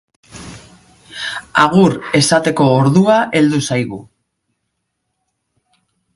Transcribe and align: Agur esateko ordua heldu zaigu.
Agur 1.63 1.97
esateko 2.21 2.71
ordua 2.79 3.19
heldu 3.41 3.61
zaigu. 3.69 4.01